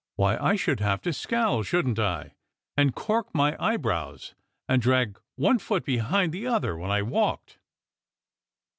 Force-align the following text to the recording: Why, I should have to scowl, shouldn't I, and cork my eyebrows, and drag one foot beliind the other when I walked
Why, 0.15 0.35
I 0.37 0.55
should 0.55 0.79
have 0.79 1.03
to 1.03 1.13
scowl, 1.13 1.61
shouldn't 1.61 1.99
I, 1.99 2.33
and 2.75 2.95
cork 2.95 3.27
my 3.35 3.55
eyebrows, 3.63 4.33
and 4.67 4.81
drag 4.81 5.19
one 5.35 5.59
foot 5.59 5.85
beliind 5.85 6.31
the 6.31 6.47
other 6.47 6.75
when 6.75 6.89
I 6.89 7.03
walked 7.03 7.59